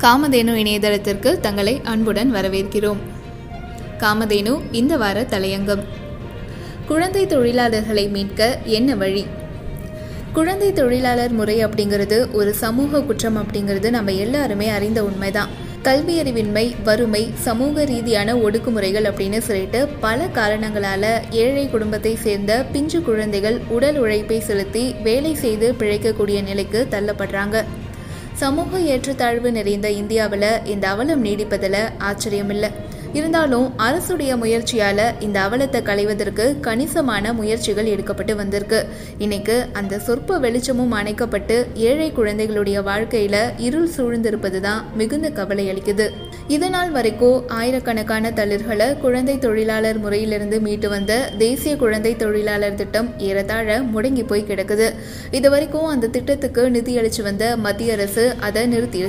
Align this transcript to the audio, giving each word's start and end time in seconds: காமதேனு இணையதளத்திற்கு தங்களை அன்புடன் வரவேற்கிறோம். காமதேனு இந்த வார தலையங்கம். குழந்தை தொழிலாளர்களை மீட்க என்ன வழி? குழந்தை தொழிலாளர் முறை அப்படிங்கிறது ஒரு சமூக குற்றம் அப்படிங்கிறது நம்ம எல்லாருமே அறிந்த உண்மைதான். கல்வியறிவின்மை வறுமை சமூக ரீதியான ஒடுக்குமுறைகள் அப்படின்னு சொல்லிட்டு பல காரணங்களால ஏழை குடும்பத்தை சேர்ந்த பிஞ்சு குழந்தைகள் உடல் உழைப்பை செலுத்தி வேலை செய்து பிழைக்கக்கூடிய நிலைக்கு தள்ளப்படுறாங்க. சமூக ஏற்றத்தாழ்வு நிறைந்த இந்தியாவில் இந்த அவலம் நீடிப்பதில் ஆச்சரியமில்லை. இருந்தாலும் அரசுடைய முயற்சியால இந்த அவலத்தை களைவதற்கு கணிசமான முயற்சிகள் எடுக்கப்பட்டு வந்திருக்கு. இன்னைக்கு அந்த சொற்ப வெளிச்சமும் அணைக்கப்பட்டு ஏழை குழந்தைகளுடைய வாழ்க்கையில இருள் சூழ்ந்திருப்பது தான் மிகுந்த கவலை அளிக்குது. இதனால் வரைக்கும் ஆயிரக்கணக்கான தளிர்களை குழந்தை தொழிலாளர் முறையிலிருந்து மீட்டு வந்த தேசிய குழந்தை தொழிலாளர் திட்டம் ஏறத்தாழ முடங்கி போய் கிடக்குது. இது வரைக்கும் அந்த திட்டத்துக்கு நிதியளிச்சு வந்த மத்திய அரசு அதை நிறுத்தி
காமதேனு 0.00 0.52
இணையதளத்திற்கு 0.54 1.40
தங்களை 1.40 1.80
அன்புடன் 1.84 2.34
வரவேற்கிறோம். 2.34 2.96
காமதேனு 3.98 4.60
இந்த 4.72 4.96
வார 4.96 5.22
தலையங்கம். 5.22 5.82
குழந்தை 6.86 7.26
தொழிலாளர்களை 7.26 8.10
மீட்க 8.10 8.58
என்ன 8.64 8.94
வழி? 8.94 9.26
குழந்தை 10.32 10.72
தொழிலாளர் 10.72 11.30
முறை 11.30 11.64
அப்படிங்கிறது 11.64 12.32
ஒரு 12.32 12.54
சமூக 12.54 13.02
குற்றம் 13.02 13.36
அப்படிங்கிறது 13.36 13.90
நம்ம 13.90 14.12
எல்லாருமே 14.12 14.68
அறிந்த 14.68 15.04
உண்மைதான். 15.04 15.48
கல்வியறிவின்மை 15.82 16.74
வறுமை 16.84 17.30
சமூக 17.34 17.84
ரீதியான 17.84 18.34
ஒடுக்குமுறைகள் 18.34 19.06
அப்படின்னு 19.10 19.38
சொல்லிட்டு 19.38 19.88
பல 20.00 20.28
காரணங்களால 20.34 21.06
ஏழை 21.30 21.70
குடும்பத்தை 21.70 22.16
சேர்ந்த 22.16 22.64
பிஞ்சு 22.72 23.02
குழந்தைகள் 23.02 23.60
உடல் 23.68 23.98
உழைப்பை 23.98 24.40
செலுத்தி 24.40 24.94
வேலை 25.02 25.34
செய்து 25.34 25.74
பிழைக்கக்கூடிய 25.78 26.42
நிலைக்கு 26.42 26.86
தள்ளப்படுறாங்க. 26.90 27.64
சமூக 28.40 28.78
ஏற்றத்தாழ்வு 28.92 29.48
நிறைந்த 29.56 29.88
இந்தியாவில் 30.00 30.46
இந்த 30.72 30.84
அவலம் 30.92 31.24
நீடிப்பதில் 31.24 31.82
ஆச்சரியமில்லை. 32.08 32.70
இருந்தாலும் 33.14 33.72
அரசுடைய 33.78 34.32
முயற்சியால 34.36 35.00
இந்த 35.20 35.38
அவலத்தை 35.40 35.82
களைவதற்கு 35.82 36.60
கணிசமான 36.60 37.32
முயற்சிகள் 37.32 37.86
எடுக்கப்பட்டு 37.86 38.36
வந்திருக்கு. 38.36 38.86
இன்னைக்கு 39.18 39.66
அந்த 39.72 39.98
சொற்ப 39.98 40.38
வெளிச்சமும் 40.38 40.90
அணைக்கப்பட்டு 40.90 41.66
ஏழை 41.74 42.12
குழந்தைகளுடைய 42.12 42.80
வாழ்க்கையில 42.82 43.36
இருள் 43.58 43.88
சூழ்ந்திருப்பது 43.96 44.60
தான் 44.60 44.84
மிகுந்த 44.96 45.30
கவலை 45.30 45.64
அளிக்குது. 45.72 46.06
இதனால் 46.48 46.90
வரைக்கும் 46.90 47.48
ஆயிரக்கணக்கான 47.48 48.30
தளிர்களை 48.30 48.98
குழந்தை 48.98 49.38
தொழிலாளர் 49.38 49.98
முறையிலிருந்து 49.98 50.60
மீட்டு 50.60 50.88
வந்த 50.88 51.30
தேசிய 51.38 51.76
குழந்தை 51.76 52.16
தொழிலாளர் 52.16 52.74
திட்டம் 52.74 53.10
ஏறத்தாழ 53.18 53.80
முடங்கி 53.80 54.24
போய் 54.24 54.48
கிடக்குது. 54.48 54.88
இது 55.30 55.50
வரைக்கும் 55.50 55.86
அந்த 55.86 56.06
திட்டத்துக்கு 56.06 56.70
நிதியளிச்சு 56.70 57.22
வந்த 57.22 57.56
மத்திய 57.56 57.92
அரசு 57.92 58.34
அதை 58.40 58.66
நிறுத்தி 58.66 59.00